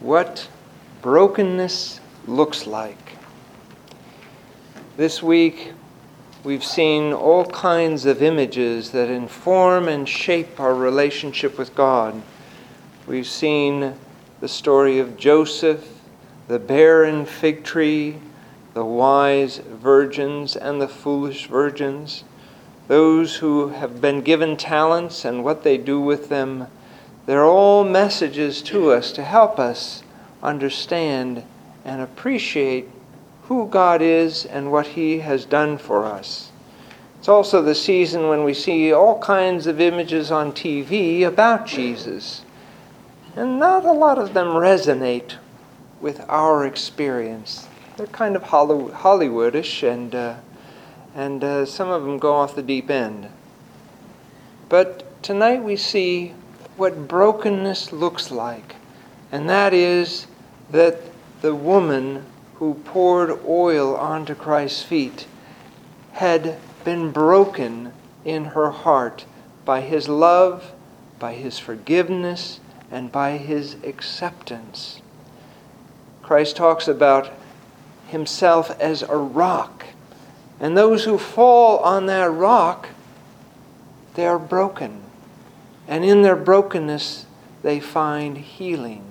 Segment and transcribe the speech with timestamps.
[0.00, 0.48] what
[1.02, 3.16] brokenness looks like.
[4.96, 5.72] This week,
[6.42, 12.20] we've seen all kinds of images that inform and shape our relationship with God.
[13.06, 13.94] We've seen
[14.40, 15.86] the story of Joseph,
[16.48, 18.16] the barren fig tree,
[18.72, 22.24] the wise virgins and the foolish virgins,
[22.88, 26.68] those who have been given talents and what they do with them
[27.26, 30.02] they're all messages to us to help us
[30.42, 31.44] understand
[31.84, 32.88] and appreciate
[33.44, 36.50] who God is and what He has done for us.
[37.18, 42.42] It's also the season when we see all kinds of images on TV about Jesus,
[43.36, 45.34] and not a lot of them resonate
[46.00, 47.68] with our experience.
[47.96, 50.36] They're kind of Hollywoodish, and, uh,
[51.14, 53.28] and uh, some of them go off the deep end.
[54.70, 56.32] But tonight we see
[56.76, 58.76] what brokenness looks like,
[59.32, 60.26] and that is
[60.70, 61.00] that
[61.42, 62.24] the woman
[62.54, 65.26] who poured oil onto Christ's feet
[66.12, 67.92] had been broken
[68.24, 69.24] in her heart
[69.64, 70.72] by his love,
[71.18, 72.60] by his forgiveness,
[72.90, 75.00] and by his acceptance.
[76.22, 77.30] Christ talks about
[78.08, 79.84] himself as a rock,
[80.58, 82.88] and those who fall on that rock,
[84.14, 85.00] they are broken.
[85.90, 87.26] And in their brokenness,
[87.62, 89.04] they find healing.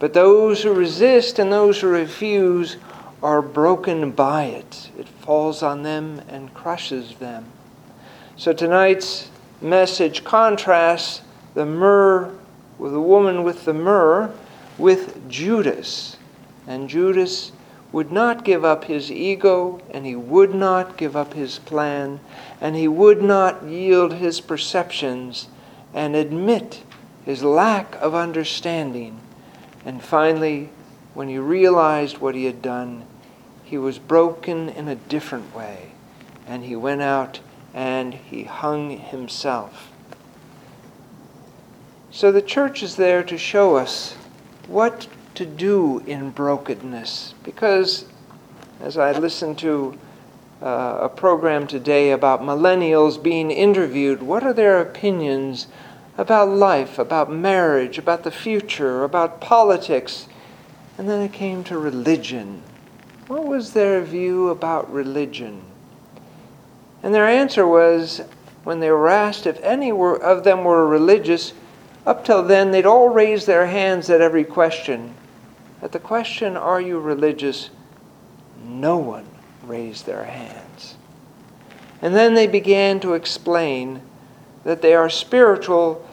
[0.00, 2.78] But those who resist and those who refuse
[3.22, 4.90] are broken by it.
[4.98, 7.46] It falls on them and crushes them.
[8.36, 11.22] So tonight's message contrasts
[11.54, 12.36] the myrrh
[12.76, 14.32] with the woman with the myrrh
[14.78, 16.16] with Judas.
[16.66, 17.52] And Judas
[17.92, 22.18] would not give up his ego, and he would not give up his plan,
[22.60, 25.46] and he would not yield his perceptions
[25.94, 26.82] and admit
[27.24, 29.20] his lack of understanding.
[29.84, 30.70] And finally,
[31.14, 33.04] when he realized what he had done,
[33.64, 35.92] he was broken in a different way.
[36.46, 37.40] And he went out
[37.74, 39.92] and he hung himself.
[42.10, 44.14] So the church is there to show us
[44.66, 47.34] what to do in brokenness.
[47.44, 48.06] Because
[48.80, 49.98] as I listened to
[50.62, 54.22] uh, a program today about millennials being interviewed.
[54.22, 55.68] What are their opinions
[56.16, 60.26] about life, about marriage, about the future, about politics?
[60.96, 62.62] And then it came to religion.
[63.28, 65.62] What was their view about religion?
[67.02, 68.22] And their answer was
[68.64, 71.52] when they were asked if any were, of them were religious,
[72.04, 75.14] up till then they'd all raise their hands at every question.
[75.80, 77.70] At the question, Are you religious?
[78.60, 79.24] no one
[79.68, 80.96] raised their hands.
[82.00, 84.02] And then they began to explain
[84.64, 86.08] that they are spiritual,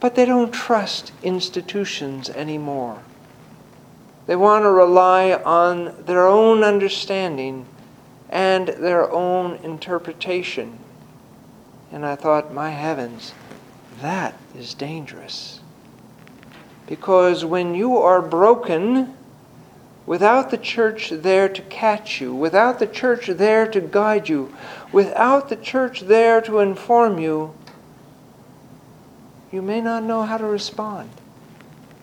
[0.00, 3.02] but they don't trust institutions anymore.
[4.26, 7.66] They want to rely on their own understanding
[8.30, 10.78] and their own interpretation.
[11.92, 13.32] And I thought, my heavens,
[14.00, 15.60] that is dangerous.
[16.86, 19.16] Because when you are broken,
[20.06, 24.54] without the church there to catch you, without the church there to guide you,
[24.92, 27.54] without the church there to inform you,
[29.50, 31.10] you may not know how to respond.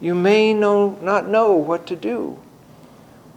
[0.00, 2.38] You may know, not know what to do.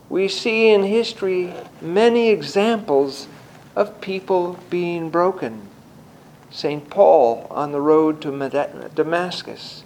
[0.10, 3.28] We see in history many examples
[3.76, 5.68] of people being broken.
[6.50, 6.90] St.
[6.90, 9.84] Paul on the road to Damascus.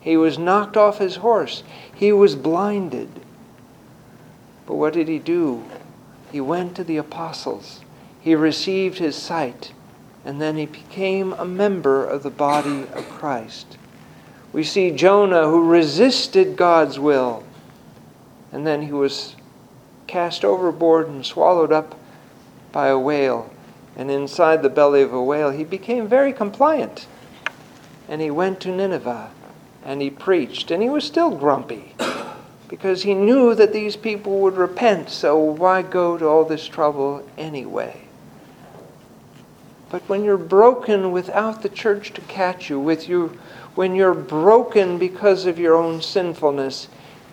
[0.00, 1.62] He was knocked off his horse.
[1.94, 3.08] He was blinded.
[4.70, 5.64] But what did he do?
[6.30, 7.80] He went to the apostles.
[8.20, 9.72] He received his sight,
[10.24, 13.76] and then he became a member of the body of Christ.
[14.52, 17.42] We see Jonah who resisted God's will,
[18.52, 19.34] and then he was
[20.06, 21.98] cast overboard and swallowed up
[22.70, 23.52] by a whale.
[23.96, 27.08] And inside the belly of a whale, he became very compliant.
[28.08, 29.32] And he went to Nineveh
[29.84, 31.96] and he preached, and he was still grumpy
[32.70, 37.28] because he knew that these people would repent, so why go to all this trouble
[37.36, 38.00] anyway?
[39.90, 43.36] But when you're broken without the church to catch you, with you,
[43.74, 46.86] when you're broken because of your own sinfulness,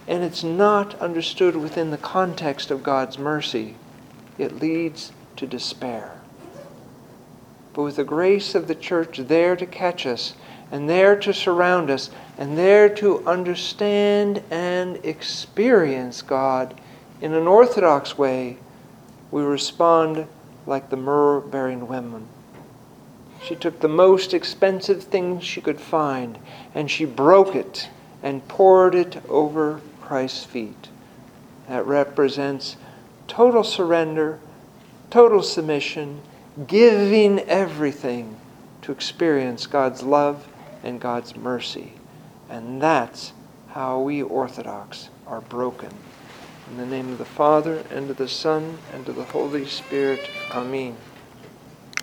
[0.07, 3.75] and it's not understood within the context of God's mercy,
[4.39, 6.19] it leads to despair.
[7.73, 10.33] But with the grace of the church there to catch us,
[10.71, 16.79] and there to surround us, and there to understand and experience God
[17.21, 18.57] in an orthodox way,
[19.31, 20.27] we respond
[20.65, 22.27] like the myrrh bearing woman.
[23.43, 26.37] She took the most expensive thing she could find
[26.75, 27.89] and she broke it
[28.21, 30.89] and poured it over Christ's feet.
[31.67, 32.77] That represents
[33.27, 34.39] total surrender,
[35.09, 36.21] total submission,
[36.65, 38.37] giving everything
[38.81, 40.47] to experience God's love
[40.87, 41.91] and God's mercy.
[42.49, 43.33] And that's
[43.67, 45.91] how we Orthodox are broken.
[46.71, 50.29] In the name of the Father, and of the Son, and of the Holy Spirit.
[50.51, 50.95] Amen.